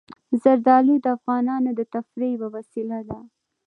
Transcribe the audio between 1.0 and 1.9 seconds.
د افغانانو د